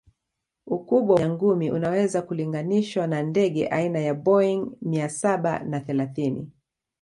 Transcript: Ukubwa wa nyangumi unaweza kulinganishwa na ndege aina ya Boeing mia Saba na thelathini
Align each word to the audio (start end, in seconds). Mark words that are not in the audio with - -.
Ukubwa 0.65 1.15
wa 1.15 1.21
nyangumi 1.21 1.71
unaweza 1.71 2.21
kulinganishwa 2.21 3.07
na 3.07 3.23
ndege 3.23 3.67
aina 3.67 3.99
ya 3.99 4.13
Boeing 4.13 4.65
mia 4.81 5.09
Saba 5.09 5.59
na 5.59 5.79
thelathini 5.79 6.51